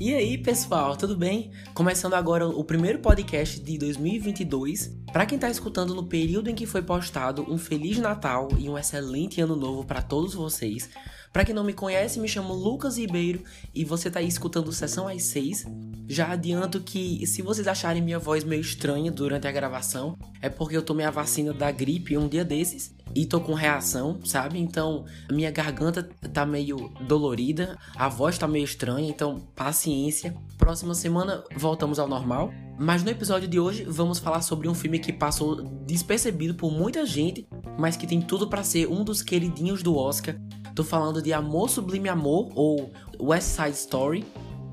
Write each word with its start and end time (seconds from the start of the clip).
E 0.00 0.14
aí, 0.14 0.38
pessoal, 0.38 0.96
tudo 0.96 1.16
bem? 1.16 1.50
Começando 1.74 2.14
agora 2.14 2.48
o 2.48 2.64
primeiro 2.64 3.00
podcast 3.00 3.60
de 3.60 3.76
2022. 3.76 4.96
Para 5.12 5.26
quem 5.26 5.38
tá 5.38 5.50
escutando 5.50 5.94
no 5.94 6.06
período 6.06 6.48
em 6.48 6.54
que 6.54 6.66
foi 6.66 6.82
postado, 6.82 7.44
um 7.46 7.58
feliz 7.58 7.98
Natal 7.98 8.48
e 8.58 8.68
um 8.68 8.78
excelente 8.78 9.40
ano 9.40 9.56
novo 9.56 9.84
para 9.84 10.00
todos 10.00 10.34
vocês. 10.34 10.88
Para 11.32 11.44
quem 11.44 11.54
não 11.54 11.64
me 11.64 11.72
conhece, 11.72 12.20
me 12.20 12.28
chamo 12.28 12.54
Lucas 12.54 12.96
Ribeiro 12.96 13.42
e 13.74 13.84
você 13.84 14.10
tá 14.10 14.20
aí 14.20 14.28
escutando 14.28 14.72
Sessão 14.72 15.08
às 15.08 15.24
6. 15.24 15.66
Já 16.08 16.32
adianto 16.32 16.80
que 16.80 17.26
se 17.26 17.42
vocês 17.42 17.68
acharem 17.68 18.00
minha 18.00 18.18
voz 18.18 18.44
meio 18.44 18.62
estranha 18.62 19.10
durante 19.10 19.46
a 19.46 19.52
gravação, 19.52 20.16
é 20.40 20.48
porque 20.48 20.76
eu 20.76 20.82
tomei 20.82 21.04
a 21.04 21.10
vacina 21.10 21.52
da 21.52 21.70
gripe 21.70 22.16
um 22.16 22.28
dia 22.28 22.44
desses 22.44 22.94
e 23.14 23.26
tô 23.26 23.40
com 23.40 23.54
reação, 23.54 24.18
sabe? 24.24 24.58
Então, 24.58 25.04
minha 25.30 25.50
garganta 25.50 26.08
tá 26.32 26.44
meio 26.46 26.92
dolorida, 27.00 27.78
a 27.96 28.08
voz 28.08 28.38
tá 28.38 28.46
meio 28.46 28.64
estranha, 28.64 29.08
então 29.08 29.40
paciência. 29.54 30.34
Próxima 30.56 30.94
semana 30.94 31.42
voltamos 31.56 31.98
ao 31.98 32.08
normal. 32.08 32.52
Mas 32.78 33.02
no 33.02 33.10
episódio 33.10 33.48
de 33.48 33.58
hoje 33.58 33.84
vamos 33.84 34.18
falar 34.18 34.40
sobre 34.40 34.68
um 34.68 34.74
filme 34.74 34.98
que 34.98 35.12
passou 35.12 35.62
despercebido 35.84 36.54
por 36.54 36.70
muita 36.70 37.04
gente, 37.04 37.48
mas 37.78 37.96
que 37.96 38.06
tem 38.06 38.20
tudo 38.20 38.48
para 38.48 38.62
ser 38.62 38.88
um 38.88 39.02
dos 39.02 39.22
queridinhos 39.22 39.82
do 39.82 39.96
Oscar. 39.96 40.36
Tô 40.74 40.84
falando 40.84 41.20
de 41.20 41.32
Amor 41.32 41.68
Sublime 41.68 42.08
Amor 42.08 42.50
ou 42.54 42.92
West 43.20 43.48
Side 43.48 43.76
Story, 43.76 44.24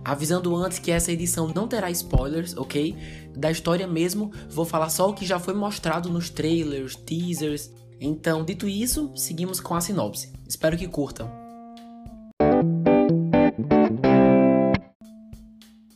Avisando 0.06 0.56
antes 0.56 0.78
que 0.78 0.92
essa 0.92 1.12
edição 1.12 1.52
não 1.54 1.68
terá 1.68 1.90
spoilers, 1.90 2.56
ok? 2.56 2.96
Da 3.36 3.50
história 3.50 3.88
mesmo, 3.88 4.32
vou 4.48 4.64
falar 4.64 4.90
só 4.90 5.10
o 5.10 5.16
que 5.16 5.26
já 5.26 5.40
foi 5.40 5.56
mostrado 5.56 6.12
nos 6.12 6.30
trailers, 6.30 6.96
teasers. 6.96 7.72
Então, 8.00 8.44
dito 8.44 8.68
isso, 8.68 9.12
seguimos 9.16 9.60
com 9.60 9.76
a 9.76 9.82
sinopse. 9.82 10.32
Espero 10.48 10.78
que 10.78 10.88
curtam. 10.88 11.30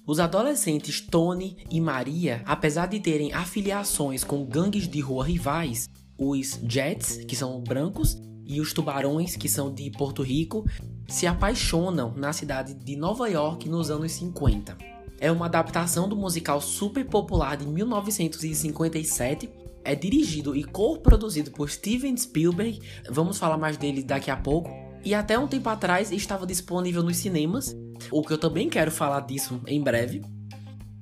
Os 0.06 0.20
adolescentes 0.20 1.02
Tony 1.02 1.58
e 1.70 1.80
Maria, 1.80 2.42
apesar 2.46 2.88
de 2.88 3.00
terem 3.00 3.32
afiliações 3.32 4.24
com 4.24 4.44
gangues 4.44 4.88
de 4.88 5.00
rua 5.00 5.24
rivais, 5.24 5.88
os 6.18 6.60
Jets, 6.68 7.24
que 7.26 7.36
são 7.36 7.62
brancos, 7.62 8.18
e 8.50 8.60
os 8.60 8.74
Tubarões, 8.74 9.36
que 9.36 9.48
são 9.48 9.72
de 9.72 9.92
Porto 9.92 10.24
Rico, 10.24 10.66
se 11.08 11.28
apaixonam 11.28 12.12
na 12.16 12.34
cidade 12.34 12.74
de 12.74 12.96
Nova 12.96 13.30
York 13.30 13.70
nos 13.70 13.92
anos 13.92 14.12
50. 14.14 14.76
É 15.20 15.32
uma 15.32 15.46
adaptação 15.46 16.10
do 16.10 16.16
musical 16.16 16.60
super 16.60 17.06
popular 17.06 17.56
de 17.56 17.68
1957. 17.68 19.48
É 19.84 19.96
dirigido 19.96 20.56
e 20.56 20.64
co-produzido 20.64 21.52
por 21.52 21.70
Steven 21.70 22.16
Spielberg. 22.18 22.80
Vamos 23.10 23.38
falar 23.38 23.58
mais 23.58 23.78
dele 23.78 24.04
daqui 24.04 24.30
a 24.30 24.38
pouco. 24.38 24.70
E 25.04 25.14
até 25.14 25.40
um 25.40 25.48
tempo 25.48 25.70
atrás 25.70 26.12
estava 26.12 26.46
disponível 26.46 27.02
nos 27.02 27.18
cinemas, 27.18 27.76
o 28.12 28.22
que 28.22 28.34
eu 28.34 28.38
também 28.38 28.70
quero 28.70 28.92
falar 28.92 29.22
disso 29.22 29.62
em 29.66 29.82
breve. 29.82 30.22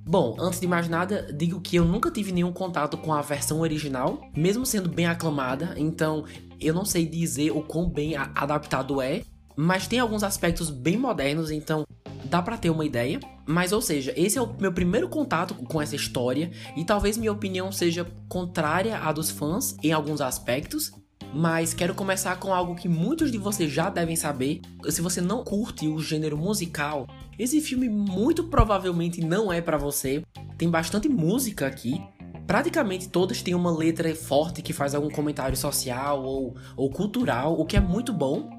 Bom, 0.05 0.37
antes 0.39 0.59
de 0.59 0.67
mais 0.67 0.87
nada, 0.87 1.27
digo 1.33 1.59
que 1.59 1.75
eu 1.75 1.83
nunca 1.83 2.09
tive 2.09 2.31
nenhum 2.31 2.53
contato 2.53 2.97
com 2.97 3.13
a 3.13 3.21
versão 3.21 3.59
original, 3.59 4.21
mesmo 4.35 4.65
sendo 4.65 4.87
bem 4.87 5.05
aclamada, 5.05 5.73
então 5.75 6.23
eu 6.61 6.73
não 6.73 6.85
sei 6.85 7.05
dizer 7.05 7.51
o 7.51 7.61
quão 7.61 7.89
bem 7.89 8.15
adaptado 8.15 9.01
é, 9.01 9.23
mas 9.55 9.87
tem 9.87 9.99
alguns 9.99 10.23
aspectos 10.23 10.69
bem 10.69 10.95
modernos, 10.95 11.51
então 11.51 11.85
dá 12.27 12.41
para 12.41 12.57
ter 12.57 12.69
uma 12.69 12.85
ideia. 12.85 13.19
Mas, 13.45 13.71
ou 13.71 13.81
seja, 13.81 14.13
esse 14.15 14.37
é 14.37 14.41
o 14.41 14.53
meu 14.59 14.71
primeiro 14.73 15.09
contato 15.09 15.55
com 15.55 15.81
essa 15.81 15.95
história 15.95 16.51
e 16.75 16.83
talvez 16.83 17.17
minha 17.17 17.31
opinião 17.31 17.71
seja 17.71 18.05
contrária 18.27 18.97
à 18.97 19.11
dos 19.11 19.31
fãs 19.31 19.75
em 19.81 19.91
alguns 19.91 20.21
aspectos. 20.21 20.91
Mas 21.33 21.73
quero 21.73 21.93
começar 21.93 22.37
com 22.37 22.53
algo 22.53 22.75
que 22.75 22.87
muitos 22.87 23.31
de 23.31 23.37
vocês 23.37 23.71
já 23.71 23.89
devem 23.89 24.15
saber. 24.15 24.61
Se 24.89 25.01
você 25.01 25.21
não 25.21 25.43
curte 25.43 25.87
o 25.87 25.99
gênero 25.99 26.37
musical, 26.37 27.07
esse 27.37 27.59
filme 27.61 27.89
muito 27.89 28.45
provavelmente 28.45 29.21
não 29.21 29.51
é 29.51 29.61
para 29.61 29.77
você. 29.77 30.23
Tem 30.57 30.69
bastante 30.69 31.09
música 31.09 31.67
aqui, 31.67 32.01
praticamente 32.47 33.09
todas 33.09 33.41
têm 33.41 33.53
uma 33.53 33.75
letra 33.75 34.13
forte 34.15 34.61
que 34.61 34.73
faz 34.73 34.95
algum 34.95 35.09
comentário 35.09 35.55
social 35.55 36.23
ou, 36.23 36.55
ou 36.75 36.89
cultural, 36.89 37.59
o 37.59 37.65
que 37.65 37.75
é 37.75 37.81
muito 37.81 38.13
bom. 38.13 38.49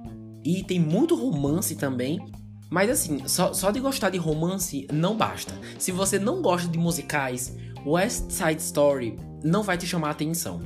E 0.44 0.62
tem 0.62 0.78
muito 0.78 1.16
romance 1.16 1.74
também. 1.74 2.20
Mas 2.70 2.90
assim, 2.90 3.26
só, 3.26 3.52
só 3.52 3.70
de 3.70 3.80
gostar 3.80 4.10
de 4.10 4.18
romance 4.18 4.86
não 4.92 5.16
basta. 5.16 5.58
Se 5.78 5.90
você 5.90 6.18
não 6.18 6.42
gosta 6.42 6.68
de 6.68 6.78
musicais, 6.78 7.56
West 7.84 8.30
Side 8.30 8.60
Story 8.60 9.16
não 9.42 9.62
vai 9.62 9.78
te 9.78 9.86
chamar 9.86 10.08
a 10.08 10.12
atenção. 10.12 10.60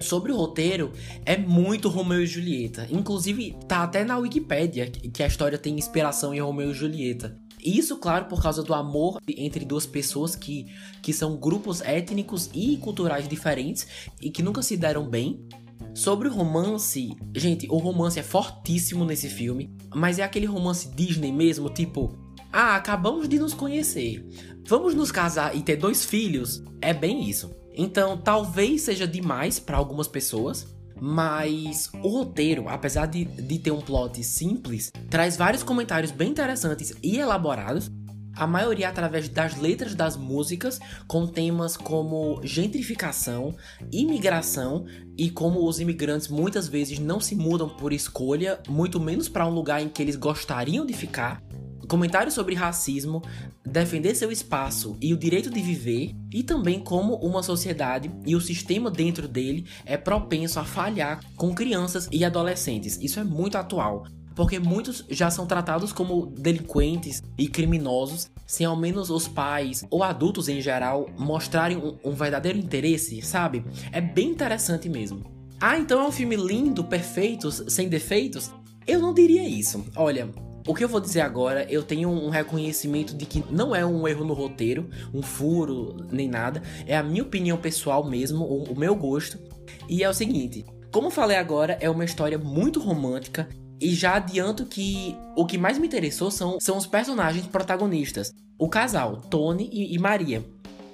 Sobre 0.00 0.32
o 0.32 0.36
roteiro, 0.36 0.92
é 1.26 1.36
muito 1.36 1.88
Romeu 1.88 2.22
e 2.22 2.26
Julieta. 2.26 2.86
Inclusive, 2.90 3.56
tá 3.68 3.82
até 3.82 4.02
na 4.02 4.16
Wikipedia 4.16 4.86
que 4.86 5.22
a 5.22 5.26
história 5.26 5.58
tem 5.58 5.78
inspiração 5.78 6.34
em 6.34 6.40
Romeu 6.40 6.70
e 6.70 6.74
Julieta. 6.74 7.38
Isso, 7.62 7.98
claro, 7.98 8.24
por 8.24 8.42
causa 8.42 8.62
do 8.62 8.72
amor 8.72 9.20
entre 9.28 9.66
duas 9.66 9.84
pessoas 9.84 10.34
que, 10.34 10.66
que 11.02 11.12
são 11.12 11.36
grupos 11.36 11.82
étnicos 11.82 12.48
e 12.54 12.78
culturais 12.78 13.28
diferentes 13.28 13.86
e 14.20 14.30
que 14.30 14.42
nunca 14.42 14.62
se 14.62 14.76
deram 14.76 15.08
bem. 15.08 15.46
Sobre 15.94 16.28
o 16.28 16.32
romance, 16.32 17.16
gente, 17.34 17.66
o 17.68 17.78
romance 17.78 18.18
é 18.18 18.22
fortíssimo 18.22 19.04
nesse 19.04 19.28
filme, 19.28 19.76
mas 19.94 20.18
é 20.18 20.22
aquele 20.22 20.46
romance 20.46 20.88
Disney 20.94 21.32
mesmo, 21.32 21.68
tipo, 21.68 22.16
ah, 22.52 22.76
acabamos 22.76 23.28
de 23.28 23.38
nos 23.38 23.54
conhecer, 23.54 24.26
vamos 24.66 24.94
nos 24.94 25.10
casar 25.10 25.56
e 25.56 25.62
ter 25.62 25.76
dois 25.76 26.04
filhos. 26.04 26.62
É 26.80 26.94
bem 26.94 27.28
isso. 27.28 27.54
Então, 27.76 28.16
talvez 28.16 28.82
seja 28.82 29.06
demais 29.06 29.58
para 29.58 29.76
algumas 29.76 30.08
pessoas, 30.08 30.66
mas 31.00 31.90
o 32.02 32.08
roteiro, 32.08 32.68
apesar 32.68 33.06
de, 33.06 33.24
de 33.24 33.58
ter 33.58 33.70
um 33.70 33.80
plot 33.80 34.22
simples, 34.22 34.92
traz 35.08 35.36
vários 35.36 35.62
comentários 35.62 36.12
bem 36.12 36.30
interessantes 36.30 36.92
e 37.02 37.18
elaborados. 37.18 37.90
A 38.34 38.46
maioria 38.46 38.88
através 38.88 39.28
das 39.28 39.56
letras 39.56 39.94
das 39.94 40.16
músicas, 40.16 40.80
com 41.06 41.26
temas 41.26 41.76
como 41.76 42.40
gentrificação, 42.42 43.54
imigração 43.92 44.86
e 45.16 45.30
como 45.30 45.66
os 45.66 45.80
imigrantes 45.80 46.28
muitas 46.28 46.68
vezes 46.68 46.98
não 46.98 47.20
se 47.20 47.34
mudam 47.34 47.68
por 47.68 47.92
escolha, 47.92 48.60
muito 48.68 49.00
menos 49.00 49.28
para 49.28 49.46
um 49.46 49.50
lugar 49.50 49.82
em 49.82 49.88
que 49.88 50.00
eles 50.00 50.16
gostariam 50.16 50.86
de 50.86 50.94
ficar, 50.94 51.42
comentários 51.90 52.34
sobre 52.34 52.54
racismo, 52.54 53.20
defender 53.66 54.14
seu 54.14 54.30
espaço 54.30 54.96
e 55.00 55.12
o 55.12 55.16
direito 55.16 55.50
de 55.50 55.60
viver, 55.60 56.14
e 56.32 56.44
também 56.44 56.78
como 56.78 57.16
uma 57.16 57.42
sociedade 57.42 58.10
e 58.24 58.36
o 58.36 58.40
sistema 58.40 58.90
dentro 58.90 59.26
dele 59.26 59.66
é 59.84 59.96
propenso 59.96 60.60
a 60.60 60.64
falhar 60.64 61.20
com 61.36 61.52
crianças 61.52 62.08
e 62.12 62.24
adolescentes. 62.24 62.96
Isso 63.02 63.18
é 63.18 63.24
muito 63.24 63.58
atual. 63.58 64.06
Porque 64.40 64.58
muitos 64.58 65.04
já 65.10 65.30
são 65.30 65.44
tratados 65.44 65.92
como 65.92 66.24
delinquentes 66.24 67.22
e 67.36 67.46
criminosos, 67.46 68.30
sem 68.46 68.64
ao 68.64 68.74
menos 68.74 69.10
os 69.10 69.28
pais 69.28 69.84
ou 69.90 70.02
adultos 70.02 70.48
em 70.48 70.62
geral 70.62 71.10
mostrarem 71.18 71.76
um, 71.76 71.98
um 72.02 72.12
verdadeiro 72.12 72.58
interesse, 72.58 73.20
sabe? 73.20 73.62
É 73.92 74.00
bem 74.00 74.30
interessante 74.30 74.88
mesmo. 74.88 75.22
Ah, 75.60 75.78
então 75.78 76.00
é 76.00 76.08
um 76.08 76.10
filme 76.10 76.36
lindo, 76.36 76.82
perfeito, 76.82 77.50
sem 77.70 77.86
defeitos? 77.86 78.50
Eu 78.86 78.98
não 78.98 79.12
diria 79.12 79.46
isso. 79.46 79.84
Olha, 79.94 80.30
o 80.66 80.74
que 80.74 80.84
eu 80.84 80.88
vou 80.88 81.00
dizer 81.00 81.20
agora, 81.20 81.70
eu 81.70 81.82
tenho 81.82 82.08
um 82.08 82.30
reconhecimento 82.30 83.14
de 83.14 83.26
que 83.26 83.44
não 83.50 83.76
é 83.76 83.84
um 83.84 84.08
erro 84.08 84.24
no 84.24 84.32
roteiro, 84.32 84.88
um 85.12 85.20
furo, 85.20 85.98
nem 86.10 86.28
nada. 86.30 86.62
É 86.86 86.96
a 86.96 87.02
minha 87.02 87.24
opinião 87.24 87.58
pessoal 87.58 88.08
mesmo, 88.08 88.42
o, 88.42 88.72
o 88.72 88.78
meu 88.78 88.94
gosto. 88.94 89.38
E 89.86 90.02
é 90.02 90.08
o 90.08 90.14
seguinte: 90.14 90.64
como 90.90 91.08
falei 91.08 91.36
agora, 91.36 91.78
é 91.80 91.88
uma 91.88 92.04
história 92.04 92.36
muito 92.36 92.80
romântica. 92.80 93.48
E 93.80 93.94
já 93.94 94.16
adianto 94.16 94.66
que 94.66 95.16
o 95.34 95.46
que 95.46 95.56
mais 95.56 95.78
me 95.78 95.86
interessou 95.86 96.30
são, 96.30 96.58
são 96.60 96.76
os 96.76 96.86
personagens 96.86 97.46
protagonistas. 97.46 98.32
O 98.58 98.68
casal, 98.68 99.16
Tony 99.16 99.70
e, 99.72 99.94
e 99.94 99.98
Maria. 99.98 100.44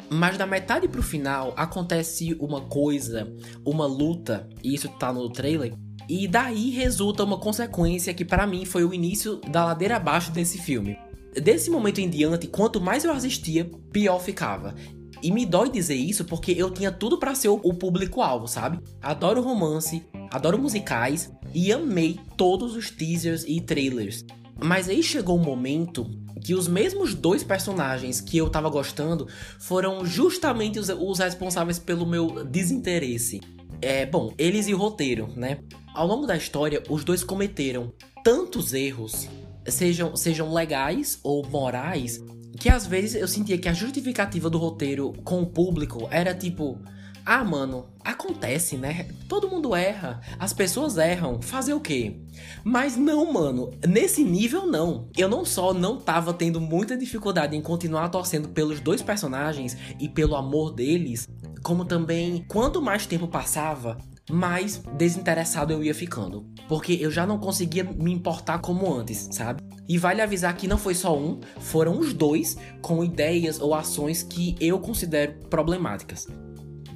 Mas 0.09 0.39
da 0.39 0.47
metade 0.47 0.87
pro 0.87 1.03
final 1.03 1.53
acontece 1.57 2.35
uma 2.39 2.61
coisa, 2.61 3.29
uma 3.65 3.87
luta, 3.87 4.49
e 4.63 4.73
isso 4.73 4.89
tá 4.89 5.13
no 5.13 5.29
trailer, 5.29 5.75
e 6.09 6.29
daí 6.29 6.71
resulta 6.71 7.25
uma 7.25 7.39
consequência 7.39 8.15
que 8.15 8.25
para 8.25 8.47
mim 8.47 8.65
foi 8.65 8.85
o 8.85 8.95
início 8.95 9.41
da 9.49 9.65
ladeira 9.65 9.97
abaixo 9.97 10.31
desse 10.31 10.59
filme. 10.59 10.97
Desse 11.35 11.69
momento 11.69 12.01
em 12.01 12.09
diante, 12.09 12.47
quanto 12.47 12.81
mais 12.81 13.05
eu 13.05 13.13
assistia, 13.13 13.69
pior 13.93 14.21
ficava. 14.21 14.75
E 15.23 15.31
me 15.31 15.47
dói 15.47 15.71
dizer 15.71 15.95
isso 15.95 16.25
porque 16.25 16.53
eu 16.53 16.71
tinha 16.71 16.93
tudo 16.93 17.19
para 17.19 17.35
ser 17.35 17.49
o 17.49 17.75
público-alvo, 17.75 18.47
sabe? 18.47 18.81
Adoro 19.01 19.41
romance, 19.41 20.05
adoro 20.31 20.59
musicais 20.59 21.33
e 21.55 21.73
amei 21.73 22.19
todos 22.37 22.77
os 22.77 22.91
teasers 22.91 23.45
e 23.47 23.61
trailers. 23.61 24.25
Mas 24.63 24.89
aí 24.89 25.03
chegou 25.03 25.39
um 25.39 25.43
momento 25.43 26.07
que 26.43 26.55
os 26.55 26.69
mesmos 26.69 27.15
dois 27.15 27.43
personagens 27.43 28.21
que 28.21 28.39
eu 28.39 28.49
tava 28.49 28.71
gostando 28.71 29.27
foram 29.59 30.05
justamente 30.05 30.79
os, 30.79 30.89
os 30.89 31.19
responsáveis 31.19 31.79
pelo 31.79 32.07
meu 32.07 32.45
desinteresse. 32.45 33.41
É, 33.83 34.07
bom, 34.07 34.33
eles 34.39 34.69
e 34.69 34.75
o 34.75 34.79
roteiro, 34.79 35.29
né? 35.37 35.59
Ao 35.95 36.07
longo 36.07 36.27
da 36.27 36.37
história, 36.37 36.83
os 36.89 37.05
dois 37.05 37.25
cometeram 37.25 37.93
tantos 38.23 38.73
erros, 38.73 39.29
sejam, 39.67 40.15
sejam 40.17 40.53
legais 40.53 41.19
ou 41.23 41.47
morais, 41.47 42.23
que 42.59 42.69
às 42.69 42.87
vezes 42.87 43.15
eu 43.15 43.29
sentia 43.29 43.59
que 43.59 43.69
a 43.69 43.73
justificativa 43.73 44.49
do 44.51 44.59
roteiro 44.59 45.13
com 45.25 45.43
o 45.43 45.47
público 45.47 46.09
era 46.11 46.35
tipo: 46.35 46.79
Ah, 47.25 47.45
mano, 47.45 47.87
acontece, 48.05 48.77
né? 48.77 49.09
Todo 49.29 49.49
mundo 49.49 49.75
erra, 49.75 50.21
as 50.39 50.53
pessoas 50.53 50.97
erram, 50.97 51.41
fazer 51.43 51.75
o 51.75 51.81
quê? 51.81 52.17
Mas 52.65 52.97
não, 52.97 53.33
mano, 53.33 53.71
nesse 53.87 54.25
nível 54.25 54.67
não. 54.67 55.09
Eu 55.17 55.29
não 55.29 55.45
só 55.45 55.75
não 55.75 55.99
tava 55.99 56.33
tendo 56.33 56.61
muita 56.61 56.97
dificuldade 56.97 57.57
em 57.57 57.61
continuar 57.63 58.09
torcendo 58.09 58.49
pelos 58.49 58.81
dois 58.81 59.03
personagens 59.03 59.77
e 60.01 60.09
pelo 60.09 60.37
amor 60.37 60.73
deles, 60.73 61.29
como 61.63 61.85
também, 61.85 62.45
quanto 62.49 62.81
mais 62.81 63.07
tempo 63.07 63.27
passava, 63.29 63.99
mais 64.31 64.83
desinteressado 64.97 65.73
eu 65.73 65.83
ia 65.83 65.95
ficando. 65.95 66.47
Porque 66.69 66.95
eu 67.01 67.11
já 67.11 67.27
não 67.27 67.39
conseguia 67.39 67.85
me 67.85 68.13
importar 68.13 68.59
como 68.59 68.93
antes, 68.93 69.29
sabe? 69.31 69.63
E 69.89 69.99
vale 69.99 70.21
avisar 70.21 70.57
que 70.57 70.67
não 70.67 70.79
foi 70.79 70.95
só 70.95 71.17
um, 71.17 71.41
foram 71.61 71.99
os 71.99 72.13
dois 72.13 72.57
com 72.83 73.05
ideias 73.05 73.61
ou 73.61 73.75
ações 73.75 74.23
que 74.23 74.57
eu 74.61 74.79
considero 74.81 75.35
problemáticas. 75.49 76.27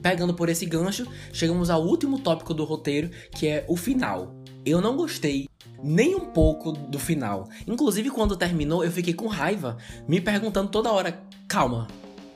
Pegando 0.03 0.35
por 0.35 0.49
esse 0.49 0.65
gancho, 0.65 1.07
chegamos 1.33 1.71
ao 1.71 1.85
último 1.85 2.19
tópico 2.19 2.55
do 2.55 2.65
roteiro, 2.65 3.11
que 3.33 3.47
é 3.47 3.65
o 3.69 3.77
final. 3.77 4.35
Eu 4.65 4.81
não 4.81 4.97
gostei 4.97 5.49
nem 5.83 6.15
um 6.15 6.27
pouco 6.27 6.73
do 6.73 6.99
final. 6.99 7.49
Inclusive, 7.67 8.11
quando 8.11 8.37
terminou, 8.37 8.85
eu 8.85 8.91
fiquei 8.91 9.15
com 9.15 9.27
raiva, 9.27 9.77
me 10.09 10.21
perguntando 10.21 10.71
toda 10.71 10.93
hora: 10.93 11.23
calma, 11.47 11.87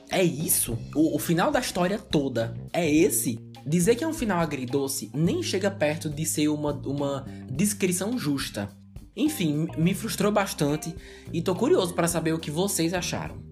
é 0.09 0.23
isso? 0.23 0.77
O, 0.93 1.15
o 1.15 1.19
final 1.19 1.51
da 1.51 1.59
história 1.59 1.97
toda 1.97 2.55
é 2.71 2.89
esse? 2.89 3.39
Dizer 3.65 3.95
que 3.95 4.03
é 4.03 4.07
um 4.07 4.13
final 4.13 4.39
agridoce 4.39 5.09
nem 5.13 5.41
chega 5.41 5.71
perto 5.71 6.09
de 6.09 6.25
ser 6.25 6.47
uma, 6.49 6.71
uma 6.71 7.25
descrição 7.49 8.17
justa. 8.17 8.69
Enfim, 9.15 9.67
me 9.77 9.93
frustrou 9.93 10.31
bastante 10.31 10.93
e 11.31 11.41
tô 11.41 11.55
curioso 11.55 11.93
para 11.93 12.07
saber 12.07 12.33
o 12.33 12.39
que 12.39 12.51
vocês 12.51 12.93
acharam. 12.93 13.43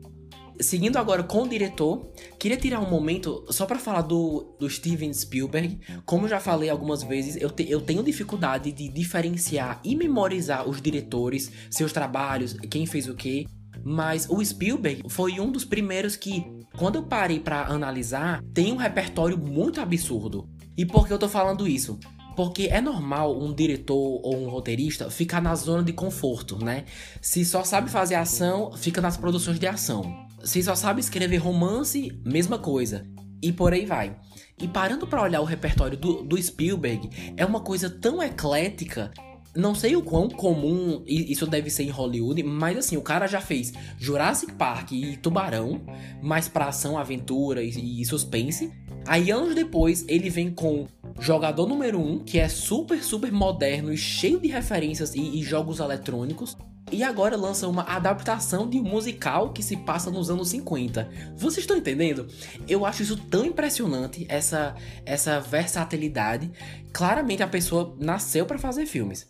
Seguindo 0.60 0.98
agora 0.98 1.24
com 1.24 1.44
o 1.44 1.48
diretor, 1.48 2.12
queria 2.38 2.58
tirar 2.58 2.80
um 2.80 2.90
momento 2.90 3.44
só 3.50 3.66
para 3.66 3.80
falar 3.80 4.02
do, 4.02 4.56
do 4.60 4.70
Steven 4.70 5.12
Spielberg. 5.12 5.80
Como 6.06 6.28
já 6.28 6.40
falei 6.40 6.70
algumas 6.70 7.02
vezes, 7.02 7.36
eu, 7.42 7.50
te, 7.50 7.68
eu 7.70 7.82
tenho 7.82 8.04
dificuldade 8.04 8.72
de 8.72 8.88
diferenciar 8.88 9.82
e 9.84 9.96
memorizar 9.96 10.70
os 10.70 10.80
diretores, 10.80 11.52
seus 11.72 11.92
trabalhos, 11.92 12.54
quem 12.70 12.86
fez 12.86 13.08
o 13.08 13.16
quê. 13.16 13.48
Mas 13.84 14.28
o 14.30 14.44
Spielberg 14.44 15.04
foi 15.10 15.40
um 15.40 15.52
dos 15.52 15.66
primeiros 15.66 16.16
que, 16.16 16.46
quando 16.78 16.96
eu 16.96 17.04
parei 17.04 17.40
para 17.40 17.66
analisar, 17.66 18.42
tem 18.54 18.72
um 18.72 18.78
repertório 18.78 19.38
muito 19.38 19.82
absurdo. 19.82 20.48
E 20.78 20.86
por 20.86 21.06
que 21.06 21.14
eu 21.14 21.20
tô 21.20 21.28
falando 21.28 21.68
isso? 21.68 22.00
Porque 22.36 22.64
é 22.64 22.82
normal 22.82 23.40
um 23.40 23.54
diretor 23.54 24.20
ou 24.24 24.36
um 24.38 24.50
roteirista 24.50 25.10
ficar 25.12 25.42
na 25.42 25.54
zona 25.54 25.84
de 25.84 25.94
conforto, 25.94 26.64
né? 26.64 26.86
Se 27.22 27.46
só 27.46 27.64
sabe 27.64 27.92
fazer 27.92 28.16
ação, 28.16 28.72
fica 28.76 29.02
nas 29.02 29.18
produções 29.18 29.60
de 29.60 29.68
ação. 29.68 30.28
Se 30.44 30.64
só 30.64 30.76
sabe 30.76 31.00
escrever 31.00 31.38
romance, 31.38 32.12
mesma 32.26 32.58
coisa. 32.58 33.06
E 33.42 33.52
por 33.52 33.74
aí 33.74 33.86
vai. 33.86 34.16
E 34.60 34.68
parando 34.68 35.06
para 35.06 35.22
olhar 35.22 35.42
o 35.42 35.46
repertório 35.46 35.98
do, 35.98 36.24
do 36.24 36.42
Spielberg, 36.42 37.34
é 37.36 37.46
uma 37.46 37.60
coisa 37.60 37.90
tão 37.90 38.24
eclética 38.24 39.12
não 39.56 39.76
sei 39.76 39.96
o 39.96 40.02
quão 40.02 40.28
comum 40.28 41.04
isso 41.06 41.46
deve 41.46 41.70
ser 41.70 41.84
em 41.84 41.90
Hollywood, 41.90 42.42
mas 42.44 42.78
assim, 42.78 42.98
o 42.98 43.02
cara 43.02 43.28
já 43.28 43.40
fez 43.40 43.72
Jurassic 43.98 44.54
Park 44.54 44.92
e 44.92 45.18
Tubarão, 45.18 45.82
mais 46.22 46.48
pra 46.48 46.68
ação, 46.68 46.98
aventura 46.98 47.64
e, 47.64 48.04
suspense. 48.06 48.72
Aí 49.06 49.32
anos 49.32 49.54
depois 49.54 50.06
ele 50.08 50.30
vem 50.30 50.50
com 50.50 50.88
Jogador 51.20 51.68
número 51.68 52.00
1, 52.00 52.12
um, 52.12 52.20
que 52.20 52.40
é 52.40 52.50
super, 52.50 53.04
super 53.04 53.32
moderno 53.32 53.94
e 53.94 53.98
cheio 53.98 54.40
de 54.40 54.48
referências 54.48 55.14
e, 55.14 55.40
e 55.40 55.44
jogos 55.44 55.80
eletrônicos. 55.80 56.58
E 56.92 57.04
agora 57.04 57.36
lança 57.36 57.68
uma 57.68 57.84
adaptação 57.84 58.70
de 58.70 58.80
um 58.80 58.84
musical 58.84 59.52
que 59.52 59.64
se 59.64 59.78
passa 59.78 60.12
nos 60.12 60.30
anos 60.30 60.50
50. 60.50 61.10
Vocês 61.36 61.64
estão 61.64 61.78
entendendo? 61.78 62.28
Eu 62.68 62.86
acho 62.86 63.02
isso 63.02 63.18
tão 63.18 63.46
impressionante, 63.46 64.26
essa, 64.30 64.76
essa 65.06 65.40
versatilidade. 65.40 66.52
Claramente 66.92 67.42
a 67.42 67.48
pessoa 67.48 67.96
nasceu 68.00 68.46
para 68.46 68.60
fazer 68.60 68.86
filmes. 68.86 69.28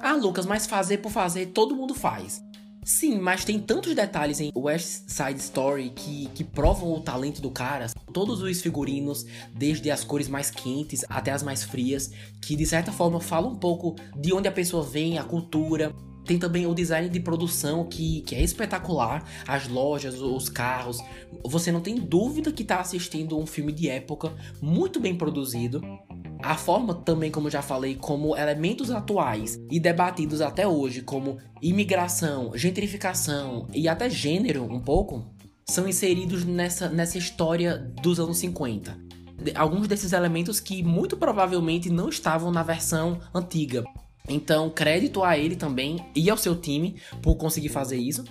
Ah, 0.00 0.14
Lucas, 0.14 0.44
mas 0.44 0.66
fazer 0.66 0.98
por 0.98 1.10
fazer 1.10 1.46
todo 1.46 1.74
mundo 1.74 1.94
faz. 1.94 2.42
Sim, 2.86 3.18
mas 3.18 3.44
tem 3.44 3.58
tantos 3.58 3.92
detalhes 3.96 4.38
em 4.38 4.52
West 4.54 5.08
Side 5.08 5.40
Story 5.40 5.90
que, 5.90 6.28
que 6.34 6.44
provam 6.44 6.92
o 6.92 7.00
talento 7.00 7.42
do 7.42 7.50
cara. 7.50 7.88
Todos 8.12 8.40
os 8.40 8.62
figurinos, 8.62 9.26
desde 9.52 9.90
as 9.90 10.04
cores 10.04 10.28
mais 10.28 10.52
quentes 10.52 11.04
até 11.08 11.32
as 11.32 11.42
mais 11.42 11.64
frias, 11.64 12.12
que 12.40 12.54
de 12.54 12.64
certa 12.64 12.92
forma 12.92 13.20
falam 13.20 13.50
um 13.50 13.56
pouco 13.56 13.96
de 14.16 14.32
onde 14.32 14.46
a 14.46 14.52
pessoa 14.52 14.84
vem, 14.84 15.18
a 15.18 15.24
cultura. 15.24 15.92
Tem 16.26 16.38
também 16.38 16.66
o 16.66 16.74
design 16.74 17.08
de 17.08 17.20
produção 17.20 17.84
que, 17.84 18.22
que 18.22 18.34
é 18.34 18.42
espetacular, 18.42 19.24
as 19.46 19.68
lojas, 19.68 20.20
os 20.20 20.48
carros. 20.48 20.98
Você 21.44 21.70
não 21.70 21.80
tem 21.80 21.94
dúvida 21.94 22.50
que 22.50 22.62
está 22.62 22.80
assistindo 22.80 23.38
um 23.38 23.46
filme 23.46 23.72
de 23.72 23.88
época 23.88 24.32
muito 24.60 24.98
bem 24.98 25.14
produzido. 25.14 25.80
A 26.42 26.56
forma 26.56 26.94
também, 26.94 27.30
como 27.30 27.48
já 27.48 27.62
falei, 27.62 27.94
como 27.94 28.36
elementos 28.36 28.90
atuais 28.90 29.58
e 29.70 29.80
debatidos 29.80 30.40
até 30.40 30.66
hoje, 30.66 31.00
como 31.00 31.38
imigração, 31.62 32.52
gentrificação 32.54 33.66
e 33.72 33.88
até 33.88 34.10
gênero 34.10 34.64
um 34.64 34.80
pouco, 34.80 35.24
são 35.64 35.88
inseridos 35.88 36.44
nessa, 36.44 36.88
nessa 36.88 37.18
história 37.18 37.78
dos 38.02 38.20
anos 38.20 38.38
50. 38.38 38.98
Alguns 39.54 39.86
desses 39.86 40.12
elementos 40.12 40.60
que 40.60 40.82
muito 40.82 41.16
provavelmente 41.16 41.90
não 41.90 42.08
estavam 42.08 42.50
na 42.50 42.62
versão 42.62 43.20
antiga. 43.34 43.84
Então, 44.28 44.70
crédito 44.70 45.22
a 45.22 45.38
ele 45.38 45.56
também 45.56 46.04
e 46.14 46.28
ao 46.28 46.36
seu 46.36 46.56
time 46.56 46.96
por 47.22 47.36
conseguir 47.36 47.68
fazer 47.68 47.96
isso. 47.96 48.24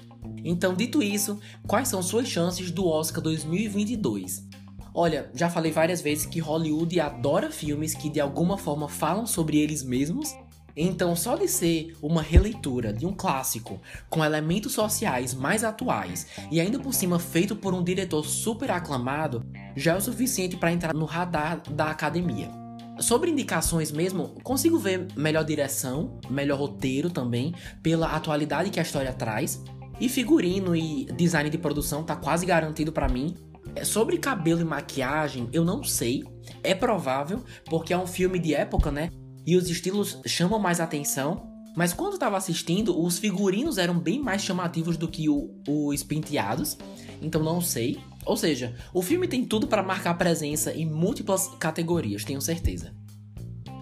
Então, 0.43 0.73
dito 0.73 1.01
isso, 1.01 1.39
quais 1.67 1.87
são 1.87 2.01
suas 2.03 2.27
chances 2.27 2.71
do 2.71 2.87
Oscar 2.87 3.21
2022? 3.23 4.45
Olha, 4.93 5.29
já 5.33 5.49
falei 5.49 5.71
várias 5.71 6.01
vezes 6.01 6.25
que 6.25 6.39
Hollywood 6.39 6.99
adora 6.99 7.51
filmes 7.51 7.93
que 7.93 8.09
de 8.09 8.19
alguma 8.19 8.57
forma 8.57 8.87
falam 8.87 9.25
sobre 9.25 9.59
eles 9.59 9.83
mesmos. 9.83 10.33
Então, 10.77 11.15
só 11.15 11.35
de 11.35 11.47
ser 11.47 11.95
uma 12.01 12.21
releitura 12.21 12.91
de 12.91 13.05
um 13.05 13.13
clássico 13.13 13.79
com 14.09 14.23
elementos 14.23 14.73
sociais 14.73 15.33
mais 15.33 15.63
atuais 15.63 16.27
e 16.51 16.59
ainda 16.59 16.79
por 16.79 16.93
cima 16.93 17.17
feito 17.17 17.55
por 17.55 17.73
um 17.73 17.83
diretor 17.83 18.25
super 18.25 18.71
aclamado, 18.71 19.45
já 19.75 19.93
é 19.93 19.97
o 19.97 20.01
suficiente 20.01 20.57
para 20.57 20.71
entrar 20.71 20.93
no 20.93 21.05
radar 21.05 21.61
da 21.71 21.89
academia. 21.89 22.64
Sobre 22.99 23.29
indicações 23.29 23.91
mesmo, 23.91 24.35
consigo 24.41 24.79
ver 24.79 25.07
melhor 25.15 25.43
direção, 25.43 26.19
melhor 26.29 26.59
roteiro 26.59 27.09
também, 27.09 27.53
pela 27.83 28.15
atualidade 28.15 28.69
que 28.69 28.79
a 28.79 28.83
história 28.83 29.11
traz. 29.11 29.61
E 29.99 30.09
figurino 30.09 30.75
e 30.75 31.05
design 31.15 31.49
de 31.49 31.57
produção 31.57 32.03
tá 32.03 32.15
quase 32.15 32.45
garantido 32.45 32.91
para 32.91 33.09
mim. 33.09 33.35
Sobre 33.83 34.17
cabelo 34.17 34.61
e 34.61 34.65
maquiagem, 34.65 35.49
eu 35.51 35.65
não 35.65 35.83
sei. 35.83 36.23
É 36.63 36.73
provável, 36.73 37.43
porque 37.65 37.93
é 37.93 37.97
um 37.97 38.07
filme 38.07 38.39
de 38.39 38.53
época, 38.53 38.91
né? 38.91 39.09
E 39.45 39.55
os 39.55 39.69
estilos 39.69 40.19
chamam 40.25 40.59
mais 40.59 40.79
atenção. 40.79 41.51
Mas 41.75 41.93
quando 41.93 42.13
eu 42.13 42.19
tava 42.19 42.37
assistindo, 42.37 42.97
os 42.97 43.19
figurinos 43.19 43.77
eram 43.77 43.99
bem 43.99 44.19
mais 44.21 44.41
chamativos 44.41 44.95
do 44.95 45.09
que 45.09 45.27
os 45.29 46.03
penteados. 46.03 46.77
Então 47.21 47.43
não 47.43 47.59
sei. 47.59 47.99
Ou 48.25 48.35
seja, 48.35 48.75
o 48.93 49.01
filme 49.01 49.27
tem 49.27 49.45
tudo 49.45 49.67
para 49.67 49.83
marcar 49.83 50.15
presença 50.15 50.73
em 50.73 50.85
múltiplas 50.85 51.47
categorias, 51.59 52.23
tenho 52.23 52.41
certeza. 52.41 52.93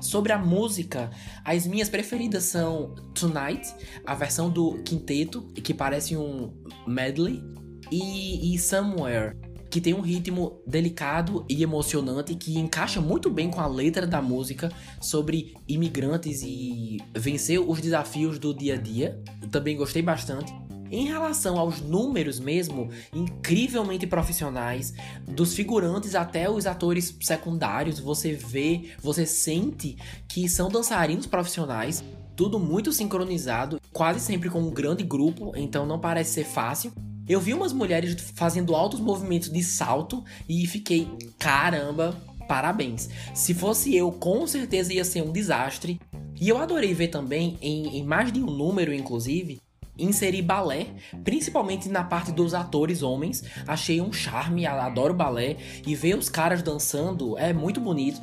Sobre 0.02 0.34
a 0.34 0.38
música, 0.38 1.10
as 1.46 1.66
minhas 1.66 1.88
preferidas 1.88 2.44
são 2.44 2.94
Tonight, 3.16 3.74
a 4.06 4.14
versão 4.14 4.50
do 4.50 4.84
quinteto, 4.84 5.42
que 5.54 5.74
parece 5.74 6.18
um 6.18 6.54
medley, 6.86 7.42
e, 7.90 8.54
e 8.54 8.60
Somewhere, 8.60 9.38
que 9.70 9.82
tem 9.82 9.94
um 9.94 10.02
ritmo 10.02 10.62
delicado 10.68 11.46
e 11.50 11.64
emocionante 11.64 12.36
que 12.36 12.60
encaixa 12.60 13.02
muito 13.02 13.30
bem 13.30 13.50
com 13.50 13.60
a 13.60 13.68
letra 13.68 14.06
da 14.06 14.22
música 14.22 14.72
sobre 15.02 15.56
imigrantes 15.68 16.42
e 16.44 16.98
vencer 17.16 17.60
os 17.60 17.80
desafios 17.80 18.38
do 18.38 18.54
dia 18.54 18.76
a 18.76 18.78
dia. 18.78 19.20
Também 19.52 19.76
gostei 19.76 20.02
bastante. 20.02 20.54
Em 20.94 21.08
relação 21.08 21.58
aos 21.58 21.82
números 21.82 22.40
mesmo, 22.40 22.88
incrivelmente 23.12 24.06
profissionais, 24.06 24.94
dos 25.28 25.56
figurantes 25.56 26.14
até 26.14 26.48
os 26.48 26.68
atores 26.68 27.18
secundários, 27.20 28.00
você 28.00 28.34
vê, 28.34 28.92
você 29.02 29.26
sente 29.26 29.98
que 30.28 30.48
são 30.48 30.70
dançarinos 30.70 31.26
profissionais, 31.26 32.04
tudo 32.36 32.60
muito 32.60 32.92
sincronizado, 32.92 33.82
quase 33.92 34.20
sempre 34.20 34.52
com 34.52 34.62
um 34.62 34.70
grande 34.70 35.04
grupo, 35.04 35.52
então 35.56 35.84
não 35.84 35.98
parece 35.98 36.34
ser 36.34 36.46
fácil. 36.46 36.94
Eu 37.28 37.42
vi 37.42 37.56
umas 37.56 37.74
mulheres 37.74 38.16
fazendo 38.36 38.76
altos 38.76 39.00
movimentos 39.00 39.50
de 39.50 39.64
salto 39.64 40.24
e 40.48 40.68
fiquei, 40.68 41.08
caramba, 41.40 42.16
parabéns. 42.48 43.10
Se 43.34 43.56
fosse 43.56 43.96
eu, 43.96 44.12
com 44.12 44.46
certeza 44.46 44.94
ia 44.94 45.04
ser 45.04 45.24
um 45.24 45.32
desastre. 45.32 46.00
E 46.40 46.50
eu 46.50 46.60
adorei 46.60 46.94
ver 46.94 47.08
também, 47.08 47.58
em, 47.64 47.98
em 47.98 48.04
mais 48.04 48.32
de 48.32 48.40
um 48.40 48.46
número, 48.46 48.94
inclusive, 48.94 49.63
inserir 49.98 50.42
balé, 50.42 50.88
principalmente 51.24 51.90
na 51.90 52.04
parte 52.04 52.32
dos 52.32 52.54
atores 52.54 53.04
homens. 53.04 53.44
Achei 53.68 54.02
um 54.02 54.12
charme, 54.12 54.66
adoro 54.66 55.14
balé 55.14 55.58
e 55.86 55.96
ver 55.96 56.18
os 56.18 56.30
caras 56.30 56.62
dançando 56.62 57.38
é 57.38 57.54
muito 57.54 57.80
bonito. 57.80 58.22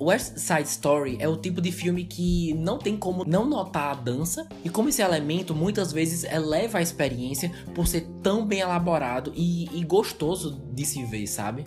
West 0.00 0.38
Side 0.38 0.68
Story 0.68 1.16
é 1.18 1.28
o 1.28 1.36
tipo 1.36 1.60
de 1.60 1.72
filme 1.72 2.04
que 2.04 2.54
não 2.54 2.78
tem 2.78 2.96
como 2.96 3.24
não 3.24 3.44
notar 3.44 3.90
a 3.90 3.94
dança, 3.94 4.48
e 4.64 4.70
como 4.70 4.88
esse 4.88 5.02
elemento 5.02 5.54
muitas 5.54 5.92
vezes 5.92 6.22
eleva 6.22 6.78
a 6.78 6.82
experiência 6.82 7.50
por 7.74 7.88
ser 7.88 8.06
tão 8.22 8.46
bem 8.46 8.60
elaborado 8.60 9.32
e, 9.34 9.68
e 9.76 9.84
gostoso 9.84 10.62
de 10.72 10.84
se 10.84 11.04
ver, 11.04 11.26
sabe? 11.26 11.64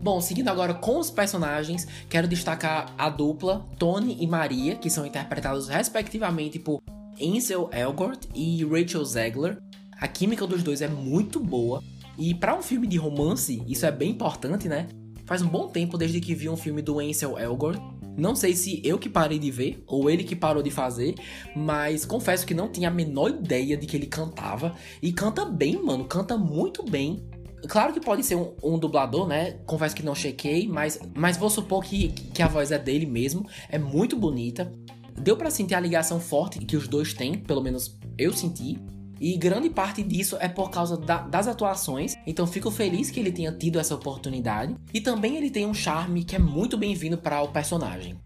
Bom, 0.00 0.20
seguindo 0.20 0.48
agora 0.48 0.74
com 0.74 0.98
os 0.98 1.10
personagens, 1.10 1.86
quero 2.08 2.28
destacar 2.28 2.94
a 2.96 3.08
dupla 3.08 3.66
Tony 3.78 4.18
e 4.20 4.26
Maria, 4.26 4.76
que 4.76 4.90
são 4.90 5.06
interpretados 5.06 5.68
respectivamente 5.68 6.58
por 6.58 6.80
Ansel 7.22 7.70
Elgort 7.72 8.26
e 8.34 8.64
Rachel 8.64 9.04
Zegler. 9.04 9.58
A 10.00 10.06
química 10.06 10.46
dos 10.46 10.62
dois 10.62 10.80
é 10.82 10.88
muito 10.88 11.40
boa. 11.40 11.82
E 12.16 12.34
para 12.34 12.56
um 12.56 12.62
filme 12.62 12.86
de 12.86 12.96
romance, 12.96 13.62
isso 13.66 13.86
é 13.86 13.92
bem 13.92 14.10
importante, 14.10 14.68
né? 14.68 14.88
Faz 15.24 15.42
um 15.42 15.48
bom 15.48 15.68
tempo 15.68 15.98
desde 15.98 16.20
que 16.20 16.34
vi 16.34 16.48
um 16.48 16.56
filme 16.56 16.82
do 16.82 16.98
Ansel 16.98 17.38
Elgort. 17.38 17.80
Não 18.16 18.34
sei 18.34 18.56
se 18.56 18.80
eu 18.84 18.98
que 18.98 19.08
parei 19.08 19.38
de 19.38 19.50
ver 19.50 19.84
ou 19.86 20.10
ele 20.10 20.24
que 20.24 20.34
parou 20.34 20.62
de 20.62 20.70
fazer, 20.70 21.14
mas 21.54 22.04
confesso 22.04 22.44
que 22.44 22.54
não 22.54 22.68
tinha 22.68 22.88
a 22.88 22.90
menor 22.90 23.30
ideia 23.30 23.76
de 23.76 23.86
que 23.86 23.96
ele 23.96 24.06
cantava. 24.06 24.74
E 25.00 25.12
canta 25.12 25.44
bem, 25.44 25.80
mano, 25.80 26.04
canta 26.04 26.36
muito 26.36 26.82
bem. 26.82 27.22
Claro 27.68 27.92
que 27.92 28.00
pode 28.00 28.24
ser 28.24 28.36
um, 28.36 28.54
um, 28.62 28.78
dublador, 28.78 29.26
né? 29.26 29.58
Confesso 29.66 29.94
que 29.94 30.02
não 30.02 30.14
chequei, 30.14 30.66
mas, 30.66 30.98
mas 31.14 31.36
vou 31.36 31.50
supor 31.50 31.84
que, 31.84 32.08
que 32.08 32.42
a 32.42 32.48
voz 32.48 32.72
é 32.72 32.78
dele 32.78 33.06
mesmo. 33.06 33.46
É 33.68 33.78
muito 33.78 34.16
bonita. 34.16 34.72
Deu 35.20 35.36
para 35.36 35.50
sentir 35.50 35.74
a 35.74 35.80
ligação 35.80 36.20
forte 36.20 36.58
que 36.58 36.76
os 36.76 36.88
dois 36.88 37.12
têm, 37.12 37.38
pelo 37.38 37.62
menos 37.62 37.98
eu 38.16 38.32
senti. 38.32 38.78
E 39.20 39.36
grande 39.36 39.68
parte 39.68 40.02
disso 40.02 40.36
é 40.40 40.48
por 40.48 40.70
causa 40.70 40.96
da, 40.96 41.22
das 41.22 41.48
atuações, 41.48 42.14
então 42.24 42.46
fico 42.46 42.70
feliz 42.70 43.10
que 43.10 43.18
ele 43.18 43.32
tenha 43.32 43.50
tido 43.50 43.78
essa 43.78 43.94
oportunidade. 43.94 44.76
E 44.94 45.00
também 45.00 45.36
ele 45.36 45.50
tem 45.50 45.66
um 45.66 45.74
charme 45.74 46.24
que 46.24 46.36
é 46.36 46.38
muito 46.38 46.76
bem-vindo 46.76 47.18
para 47.18 47.42
o 47.42 47.48
personagem. 47.48 48.16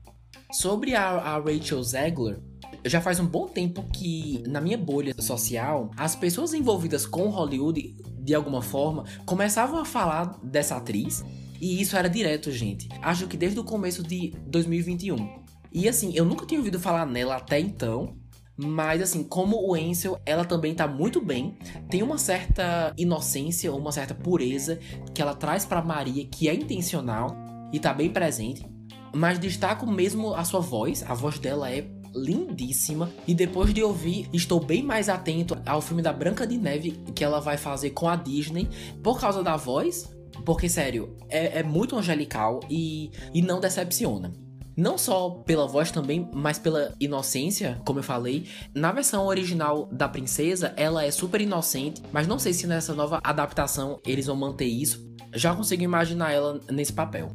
Sobre 0.52 0.94
a, 0.94 1.08
a 1.08 1.38
Rachel 1.38 1.82
Zegler, 1.82 2.38
já 2.84 3.00
faz 3.00 3.18
um 3.18 3.26
bom 3.26 3.46
tempo 3.46 3.84
que, 3.92 4.42
na 4.46 4.61
minha 4.61 4.76
bolha 4.76 5.14
social, 5.18 5.90
as 5.96 6.14
pessoas 6.14 6.52
envolvidas 6.52 7.06
com 7.06 7.28
Hollywood, 7.28 7.96
de 8.18 8.34
alguma 8.34 8.61
forma, 8.61 9.04
começavam 9.25 9.80
a 9.80 9.84
falar 9.84 10.38
dessa 10.42 10.76
atriz. 10.76 11.25
E 11.61 11.80
isso 11.80 11.96
era 11.96 12.08
direto, 12.08 12.50
gente. 12.50 12.88
Acho 13.00 13.26
que 13.26 13.37
desde 13.37 13.58
o 13.61 13.64
começo 13.64 14.02
de 14.02 14.34
2021. 14.46 15.41
E 15.73 15.88
assim, 15.88 16.12
eu 16.14 16.25
nunca 16.25 16.47
tinha 16.47 16.61
ouvido 16.61 16.79
falar 16.79 17.07
nela 17.07 17.37
até 17.37 17.59
então. 17.59 18.17
Mas 18.57 19.00
assim, 19.00 19.25
como 19.25 19.57
o 19.57 19.75
Ansel, 19.75 20.21
ela 20.26 20.45
também 20.45 20.75
tá 20.75 20.87
muito 20.87 21.21
bem. 21.21 21.57
Tem 21.88 22.02
uma 22.02 22.19
certa 22.19 22.93
inocência, 22.97 23.73
uma 23.73 23.91
certa 23.91 24.14
pureza 24.14 24.79
que 25.14 25.23
ela 25.23 25.35
traz 25.35 25.64
para 25.64 25.83
Maria, 25.83 26.26
que 26.26 26.49
é 26.49 26.55
intencional 26.55 27.35
e 27.73 27.81
tá 27.81 27.95
bem 27.95 28.11
presente. 28.11 28.67
Mas 29.14 29.38
destaco 29.38 29.87
mesmo 29.87 30.35
a 30.35 30.45
sua 30.45 30.61
voz, 30.61 31.02
a 31.02 31.14
voz 31.14 31.38
dela 31.38 31.71
é 31.71 31.87
lindíssima. 32.14 33.11
E 33.26 33.35
depois 33.35 33.73
de 33.73 33.83
ouvir, 33.83 34.29
estou 34.33 34.61
bem 34.61 34.83
mais 34.83 35.09
atento 35.09 35.57
ao 35.67 35.81
filme 35.81 36.02
da 36.02 36.12
Branca 36.12 36.47
de 36.47 36.59
Neve 36.59 36.93
que 37.14 37.25
ela 37.25 37.41
vai 37.41 37.57
fazer 37.57 37.91
com 37.91 38.09
a 38.09 38.17
Disney 38.17 38.69
por 39.02 39.19
causa 39.19 39.43
da 39.43 39.57
voz. 39.57 40.11
Porque, 40.45 40.69
sério, 40.69 41.17
é, 41.29 41.61
é 41.61 41.62
muito 41.62 41.97
angelical 41.97 42.61
e, 42.69 43.11
e 43.33 43.43
não 43.43 43.61
decepciona. 43.61 44.33
Não 44.76 44.97
só 44.97 45.31
pela 45.31 45.67
voz 45.67 45.91
também, 45.91 46.29
mas 46.33 46.59
pela 46.59 46.95
inocência, 47.00 47.81
como 47.85 47.99
eu 47.99 48.02
falei. 48.02 48.47
Na 48.75 48.93
versão 48.93 49.26
original 49.26 49.87
da 49.93 50.09
princesa, 50.09 50.73
ela 50.76 51.05
é 51.05 51.11
super 51.11 51.41
inocente, 51.41 52.02
mas 52.12 52.26
não 52.26 52.38
sei 52.38 52.52
se 52.52 52.67
nessa 52.67 52.95
nova 52.95 53.21
adaptação 53.23 54.00
eles 54.07 54.26
vão 54.26 54.37
manter 54.37 54.67
isso. 54.67 55.12
Já 55.35 55.55
consigo 55.55 55.83
imaginar 55.83 56.33
ela 56.33 56.61
nesse 56.71 56.93
papel. 56.93 57.31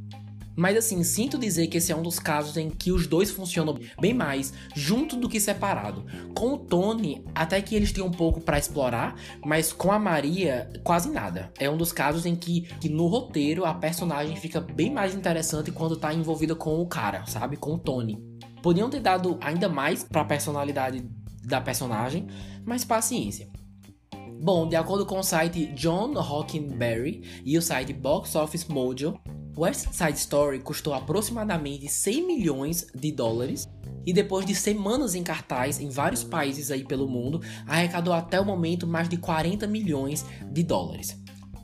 Mas 0.58 0.76
assim, 0.76 1.04
sinto 1.04 1.38
dizer 1.38 1.68
que 1.68 1.78
esse 1.78 1.92
é 1.92 1.96
um 1.96 2.02
dos 2.02 2.18
casos 2.18 2.58
em 2.58 2.68
que 2.68 2.92
os 2.92 3.06
dois 3.06 3.30
funcionam 3.30 3.78
bem 4.02 4.12
mais 4.12 4.52
junto 4.76 5.16
do 5.16 5.30
que 5.30 5.40
separado. 5.40 6.04
Com 6.34 6.54
o 6.54 6.58
Tony, 6.58 7.24
até 7.36 7.62
que 7.62 7.76
eles 7.76 7.92
têm 7.92 8.04
um 8.04 8.10
pouco 8.10 8.42
para 8.42 8.58
explorar, 8.58 9.16
mas 9.46 9.72
com 9.72 9.92
a 9.92 10.00
Maria, 10.00 10.68
quase 10.84 11.12
nada. 11.12 11.54
É 11.60 11.70
um 11.70 11.78
dos 11.78 11.92
casos 11.92 12.26
em 12.26 12.36
que, 12.36 12.62
que 12.82 12.90
no 12.90 13.06
roteiro 13.06 13.66
a 13.66 13.74
personagem 13.76 14.36
fica 14.36 14.60
bem 14.60 14.92
mais 14.92 15.14
interessante 15.14 15.72
quando 15.72 15.96
tá 15.96 16.12
envolvida 16.12 16.56
com 16.56 16.82
o 16.82 16.88
cara, 16.88 17.24
sabe? 17.28 17.56
Com 17.56 17.76
o 17.76 17.80
Tony. 17.80 18.18
Podiam 18.64 18.90
ter 18.90 19.00
dado 19.00 19.38
ainda 19.40 19.70
mais 19.70 20.04
para 20.04 20.22
a 20.22 20.26
personalidade 20.26 21.08
da 21.44 21.62
personagem, 21.62 22.26
mas 22.66 22.84
paciência. 22.84 23.48
Bom, 24.42 24.68
de 24.68 24.76
acordo 24.76 25.06
com 25.06 25.20
o 25.20 25.24
site 25.24 25.68
John 25.68 26.14
Hockenberry 26.14 27.42
e 27.46 27.58
o 27.58 27.62
site 27.62 27.94
Box 27.94 28.36
Office 28.36 28.66
Mojo, 28.66 29.20
West 29.58 29.88
Side 29.92 30.20
Story 30.20 30.60
custou 30.60 30.94
aproximadamente 30.94 31.88
100 31.88 32.28
milhões 32.28 32.88
de 32.94 33.12
dólares 33.12 33.68
e 34.06 34.14
depois 34.14 34.46
de 34.46 34.54
semanas 34.54 35.16
em 35.16 35.24
cartaz 35.24 35.80
em 35.80 35.90
vários 35.90 36.24
países 36.24 36.70
aí 36.70 36.86
pelo 36.86 37.08
mundo, 37.08 37.42
arrecadou 37.66 38.14
até 38.14 38.40
o 38.40 38.46
momento 38.46 38.86
mais 38.86 39.10
de 39.10 39.18
40 39.18 39.66
milhões 39.66 40.24
de 40.52 40.62
dólares. 40.62 41.20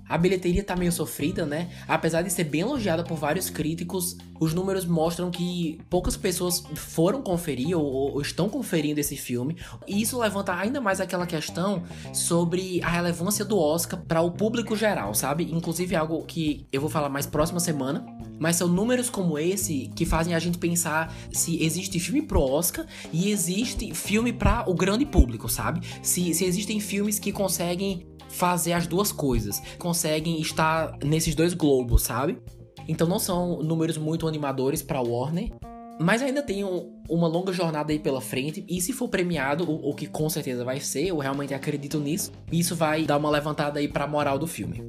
A 0.08 0.18
bilheteria 0.18 0.64
tá 0.64 0.76
meio 0.76 0.92
sofrida, 0.92 1.46
né? 1.46 1.70
Apesar 1.88 2.22
de 2.22 2.30
ser 2.30 2.44
bem 2.44 2.62
elogiada 2.62 3.04
por 3.04 3.18
vários 3.18 3.50
críticos, 3.50 4.18
os 4.40 4.54
números 4.54 4.86
mostram 4.86 5.32
que 5.32 5.80
poucas 5.90 6.18
pessoas 6.18 6.64
foram 6.76 7.22
conferir 7.22 7.78
ou, 7.78 7.86
ou 7.86 8.22
estão 8.22 8.50
conferindo 8.50 9.00
esse 9.00 9.16
filme. 9.16 9.58
E 9.88 10.02
isso 10.02 10.20
levanta 10.20 10.54
ainda 10.54 10.82
mais 10.82 11.00
aquela 11.00 11.26
questão 11.26 11.84
sobre 12.14 12.82
a 12.84 12.90
relevância 12.90 13.46
do 13.46 13.58
Oscar 13.58 14.02
para 14.02 14.22
o 14.22 14.32
público 14.32 14.76
geral, 14.76 15.14
sabe? 15.14 15.50
Inclusive 15.52 15.96
algo 15.96 16.24
que 16.26 16.68
eu 16.72 16.82
vou 16.82 16.90
falar 16.90 17.10
mais 17.10 17.26
próxima 17.26 17.60
semana. 17.60 18.06
Mas 18.44 18.58
são 18.58 18.68
números 18.68 19.10
como 19.10 19.40
esse 19.40 19.90
que 19.96 20.06
fazem 20.06 20.36
a 20.36 20.40
gente 20.40 20.58
pensar 20.58 21.16
se 21.32 21.64
existe 21.64 21.98
filme 21.98 22.22
pro 22.22 22.42
Oscar 22.42 22.86
e 23.14 23.32
existe 23.32 23.96
filme 23.96 24.34
para 24.34 24.70
o 24.70 24.74
grande 24.74 25.06
público, 25.06 25.48
sabe? 25.48 25.80
Se, 26.02 26.34
se 26.34 26.44
existem 26.44 26.78
filmes 26.82 27.20
que 27.20 27.32
conseguem 27.32 28.06
fazer 28.28 28.74
as 28.74 28.86
duas 28.86 29.14
coisas, 29.14 29.64
conseguem 29.80 30.42
estar 30.42 30.92
nesses 31.02 31.36
dois 31.36 31.54
globos, 31.54 32.04
sabe? 32.04 32.38
Então 32.86 33.08
não 33.08 33.18
são 33.18 33.64
números 33.64 33.98
muito 33.98 34.28
animadores 34.28 34.82
para 34.82 35.00
Warner, 35.00 35.50
mas 35.98 36.22
ainda 36.22 36.44
tem 36.44 36.66
um, 36.66 37.02
uma 37.10 37.30
longa 37.30 37.54
jornada 37.54 37.94
aí 37.94 38.00
pela 38.00 38.20
frente. 38.20 38.66
E 38.68 38.82
se 38.82 38.92
for 38.92 39.08
premiado, 39.08 39.64
o, 39.64 39.92
o, 39.92 39.96
que 39.96 40.06
com 40.06 40.30
certeza 40.30 40.66
vai 40.66 40.82
ser, 40.82 41.08
eu 41.08 41.18
realmente 41.18 41.54
acredito 41.54 41.98
nisso, 41.98 42.34
isso 42.52 42.76
vai 42.76 43.06
dar 43.06 43.16
uma 43.16 43.30
levantada 43.30 43.80
aí 43.80 43.88
pra 43.88 44.06
moral 44.06 44.38
do 44.38 44.48
filme. 44.48 44.84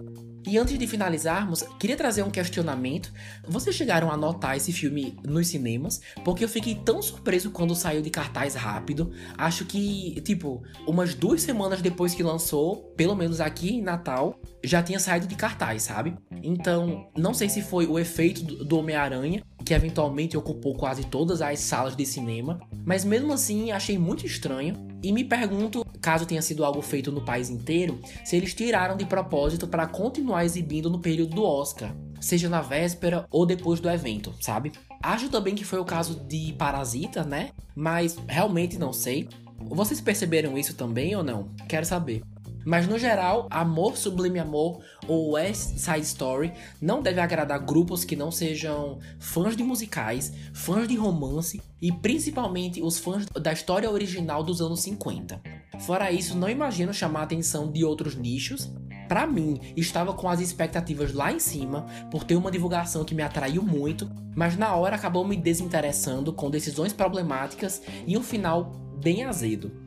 E 0.47 0.59
antes 0.59 0.79
de 0.79 0.87
finalizarmos, 0.87 1.63
queria 1.79 1.97
trazer 1.97 2.23
um 2.23 2.31
questionamento. 2.31 3.13
Vocês 3.47 3.75
chegaram 3.75 4.11
a 4.11 4.17
notar 4.17 4.57
esse 4.57 4.73
filme 4.73 5.17
nos 5.25 5.49
cinemas? 5.49 6.01
Porque 6.25 6.45
eu 6.45 6.49
fiquei 6.49 6.75
tão 6.75 7.01
surpreso 7.01 7.51
quando 7.51 7.75
saiu 7.75 8.03
de 8.03 8.11
cartaz 8.11 8.55
rápido. 8.55 9.11
Acho 9.39 9.65
que, 9.65 10.21
tipo, 10.21 10.63
umas 10.87 11.15
duas 11.15 11.43
semanas 11.43 11.81
depois 11.81 12.15
que 12.15 12.23
lançou, 12.23 12.93
pelo 12.97 13.15
menos 13.15 13.41
aqui 13.41 13.75
em 13.77 13.83
Natal, 13.83 14.39
já 14.63 14.83
tinha 14.83 15.01
saído 15.01 15.27
de 15.27 15.35
cartaz, 15.35 15.85
sabe? 15.85 16.15
Então, 16.43 17.11
não 17.17 17.33
sei 17.33 17.49
se 17.49 17.63
foi 17.63 17.87
o 17.87 17.99
efeito 17.99 18.43
do 18.43 18.79
Homem-Aranha, 18.79 19.43
que 19.65 19.75
eventualmente 19.75 20.37
ocupou 20.37 20.75
quase 20.75 21.05
todas 21.05 21.41
as 21.41 21.61
salas 21.61 21.97
de 21.97 22.05
cinema, 22.05 22.61
mas 22.85 23.05
mesmo 23.05 23.33
assim 23.33 23.73
achei 23.73 23.99
muito 23.99 24.27
estranho 24.27 24.87
e 25.03 25.13
me 25.13 25.25
pergunto, 25.25 25.85
caso 26.01 26.27
tenha 26.27 26.43
sido 26.43 26.65
algo 26.65 26.83
feito 26.83 27.11
no 27.13 27.25
país 27.25 27.51
inteiro, 27.51 28.01
se 28.25 28.37
eles 28.37 28.55
tiraram 28.55 28.97
de 28.97 29.05
propósito 29.05 29.67
para 29.67 29.87
continuar 29.87 30.45
exibindo 30.45 30.91
no 30.91 30.99
período 30.99 31.35
do 31.35 31.45
Oscar, 31.45 31.95
seja 32.21 32.49
na 32.49 32.61
véspera 32.61 33.27
ou 33.31 33.45
depois 33.45 33.81
do 33.81 33.91
evento, 33.91 34.35
sabe? 34.41 34.73
Acho 35.03 35.29
também 35.29 35.55
que 35.55 35.65
foi 35.65 35.79
o 35.79 35.85
caso 35.85 36.15
de 36.27 36.55
Parasita, 36.55 37.23
né? 37.23 37.51
Mas 37.75 38.17
realmente 38.27 38.79
não 38.79 38.93
sei. 38.93 39.29
Vocês 39.59 40.01
perceberam 40.01 40.57
isso 40.57 40.75
também 40.75 41.15
ou 41.15 41.23
não? 41.23 41.51
Quero 41.69 41.85
saber. 41.85 42.23
Mas 42.65 42.87
no 42.87 42.99
geral, 42.99 43.47
Amor 43.51 43.97
Sublime 43.97 44.39
Amor 44.39 44.81
ou 45.07 45.33
West 45.33 45.77
Side 45.77 46.07
Story 46.07 46.53
não 46.81 47.03
deve 47.03 47.21
agradar 47.21 47.59
grupos 47.61 48.05
que 48.05 48.17
não 48.17 48.31
sejam 48.31 48.99
fãs 49.19 49.57
de 49.57 49.63
musicais, 49.63 50.33
fãs 50.53 50.89
de 50.89 50.97
romance 50.97 51.61
e 51.81 51.93
principalmente 51.93 52.83
os 52.83 52.99
fãs 52.99 53.27
da 53.27 53.53
história 53.53 53.91
original 53.91 54.43
dos 54.43 54.61
anos 54.61 54.81
50. 54.81 55.41
Fora 55.81 56.11
isso, 56.11 56.37
não 56.37 56.49
imagino 56.49 56.95
chamar 56.95 57.21
a 57.21 57.25
atenção 57.25 57.71
de 57.71 57.85
outros 57.85 58.15
nichos. 58.15 58.73
Para 59.09 59.27
mim, 59.27 59.61
estava 59.77 60.15
com 60.15 60.29
as 60.29 60.41
expectativas 60.41 61.13
lá 61.13 61.31
em 61.31 61.39
cima 61.39 61.85
por 62.11 62.25
ter 62.25 62.37
uma 62.37 62.51
divulgação 62.51 63.05
que 63.05 63.15
me 63.15 63.23
atraiu 63.23 63.63
muito, 63.63 64.11
mas 64.35 64.57
na 64.57 64.75
hora 64.75 64.97
acabou 64.97 65.27
me 65.27 65.37
desinteressando 65.37 66.33
com 66.33 66.51
decisões 66.51 66.93
problemáticas 66.93 67.83
e 68.07 68.17
um 68.17 68.23
final 68.23 68.73
bem 69.03 69.25
azedo 69.25 69.84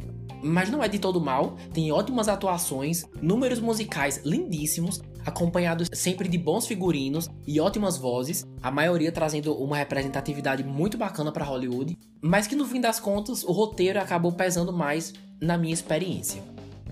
mas 0.48 0.70
não 0.70 0.84
é 0.84 0.88
de 0.88 0.98
todo 0.98 1.22
mal, 1.22 1.56
tem 1.74 1.92
ótimas 1.92 2.28
atuações, 2.28 3.06
números 3.22 3.60
musicais 3.60 4.22
lindíssimos, 4.24 5.02
acompanhados 5.26 5.90
sempre 5.94 6.30
de 6.30 6.38
bons 6.38 6.66
figurinos 6.66 7.30
e 7.46 7.60
ótimas 7.60 7.98
vozes, 7.98 8.48
a 8.62 8.72
maioria 8.72 9.12
trazendo 9.12 9.54
uma 9.54 9.78
representatividade 9.78 10.64
muito 10.64 10.98
bacana 10.98 11.32
para 11.32 11.46
Hollywood, 11.46 11.98
mas 12.22 12.48
que 12.48 12.56
no 12.56 12.66
fim 12.66 12.80
das 12.80 13.00
contas 13.00 13.44
o 13.44 13.52
roteiro 13.52 14.00
acabou 14.00 14.32
pesando 14.32 14.72
mais 14.72 15.14
na 15.42 15.58
minha 15.58 15.74
experiência. 15.74 16.42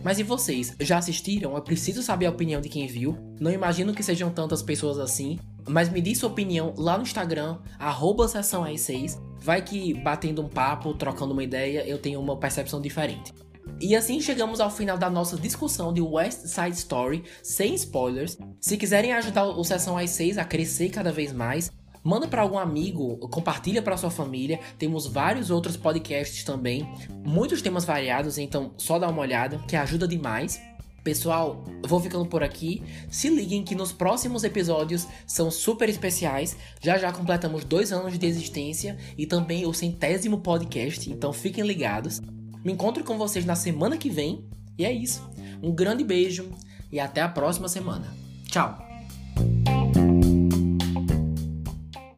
Mas 0.04 0.20
e 0.20 0.24
vocês, 0.24 0.76
já 0.80 1.00
assistiram? 1.00 1.56
Eu 1.56 1.62
preciso 1.64 2.04
saber 2.04 2.28
a 2.28 2.30
opinião 2.30 2.62
de 2.62 2.70
quem 2.70 2.86
viu. 2.86 3.18
Não 3.40 3.50
imagino 3.50 3.92
que 3.92 4.04
sejam 4.04 4.30
tantas 4.30 4.62
pessoas 4.62 5.00
assim, 5.00 5.40
mas 5.68 5.90
me 5.90 6.00
diz 6.00 6.20
sua 6.20 6.30
opinião 6.30 6.76
lá 6.78 6.96
no 6.96 7.04
Instagram, 7.04 7.58
arroba 7.80 8.28
6 8.28 9.20
Vai 9.40 9.62
que 9.62 9.94
batendo 9.94 10.44
um 10.44 10.48
papo, 10.48 10.94
trocando 10.94 11.34
uma 11.34 11.44
ideia, 11.44 11.88
eu 11.88 11.98
tenho 11.98 12.20
uma 12.20 12.38
percepção 12.38 12.82
diferente. 12.82 13.34
E 13.80 13.96
assim 13.96 14.22
chegamos 14.22 14.60
ao 14.60 14.72
final 14.72 14.98
da 14.98 15.10
nossa 15.10 15.38
discussão 15.38 15.94
de 15.94 16.02
West 16.02 16.46
Side 16.46 16.78
Story, 16.78 17.24
sem 17.44 17.74
spoilers. 17.76 18.38
Se 18.62 18.78
quiserem 18.78 19.14
ajudar 19.14 19.46
o 19.46 19.64
Sessão 19.64 19.98
às 19.98 20.12
6 20.12 20.38
a 20.38 20.46
crescer 20.46 20.90
cada 20.90 21.12
vez 21.12 21.34
mais, 21.34 21.72
manda 22.04 22.28
para 22.28 22.42
algum 22.42 22.58
amigo, 22.58 23.18
compartilha 23.30 23.82
para 23.82 23.98
sua 23.98 24.12
família. 24.12 24.60
Temos 24.78 25.08
vários 25.08 25.50
outros 25.50 25.76
podcasts 25.76 26.44
também, 26.44 26.88
muitos 27.26 27.62
temas 27.62 27.84
variados, 27.84 28.38
então 28.38 28.74
só 28.78 28.98
dá 28.98 29.10
uma 29.10 29.22
olhada, 29.22 29.58
que 29.68 29.76
ajuda 29.76 30.08
demais. 30.08 30.62
Pessoal, 31.04 31.64
vou 31.86 32.00
ficando 32.00 32.26
por 32.26 32.42
aqui. 32.42 32.82
Se 33.12 33.30
liguem 33.30 33.64
que 33.64 33.76
nos 33.76 33.92
próximos 33.92 34.44
episódios 34.44 35.08
são 35.28 35.52
super 35.52 35.88
especiais. 35.88 36.58
Já 36.82 36.98
já 36.98 37.12
completamos 37.12 37.64
dois 37.64 37.92
anos 37.92 38.18
de 38.18 38.26
existência 38.26 38.98
e 39.16 39.28
também 39.28 39.68
o 39.68 39.74
centésimo 39.74 40.40
podcast, 40.40 41.12
então 41.12 41.32
fiquem 41.32 41.64
ligados. 41.64 42.20
Me 42.66 42.74
encontro 42.74 43.04
com 43.04 43.16
vocês 43.16 43.46
na 43.46 43.56
semana 43.56 43.96
que 43.96 44.10
vem. 44.10 44.44
E 44.76 44.84
é 44.84 44.92
isso. 44.92 45.22
Um 45.62 45.72
grande 45.72 46.04
beijo 46.04 46.52
e 46.92 47.00
até 47.00 47.22
a 47.22 47.30
próxima 47.30 47.70
semana. 47.70 48.12
Tchau! 48.48 48.95